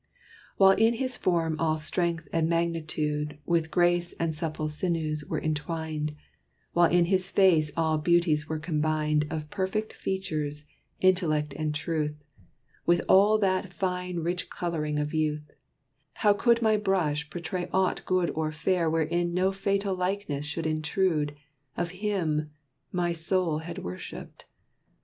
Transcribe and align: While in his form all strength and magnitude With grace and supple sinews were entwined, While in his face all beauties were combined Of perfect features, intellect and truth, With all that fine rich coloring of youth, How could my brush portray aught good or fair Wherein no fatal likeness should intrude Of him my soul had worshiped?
While 0.57 0.71
in 0.71 0.95
his 0.95 1.15
form 1.15 1.55
all 1.59 1.77
strength 1.77 2.27
and 2.33 2.49
magnitude 2.49 3.37
With 3.45 3.69
grace 3.69 4.13
and 4.19 4.33
supple 4.33 4.67
sinews 4.67 5.23
were 5.23 5.39
entwined, 5.39 6.15
While 6.73 6.89
in 6.89 7.05
his 7.05 7.29
face 7.29 7.71
all 7.77 7.99
beauties 7.99 8.49
were 8.49 8.57
combined 8.57 9.27
Of 9.29 9.51
perfect 9.51 9.93
features, 9.93 10.65
intellect 11.01 11.53
and 11.55 11.75
truth, 11.75 12.15
With 12.83 13.03
all 13.07 13.37
that 13.37 13.71
fine 13.71 14.21
rich 14.21 14.49
coloring 14.49 14.97
of 14.97 15.13
youth, 15.13 15.51
How 16.13 16.33
could 16.33 16.63
my 16.63 16.77
brush 16.77 17.29
portray 17.29 17.69
aught 17.71 18.03
good 18.03 18.31
or 18.31 18.51
fair 18.51 18.89
Wherein 18.89 19.35
no 19.35 19.51
fatal 19.51 19.93
likeness 19.93 20.47
should 20.47 20.65
intrude 20.65 21.35
Of 21.77 21.91
him 22.01 22.49
my 22.91 23.11
soul 23.11 23.59
had 23.59 23.77
worshiped? 23.77 24.45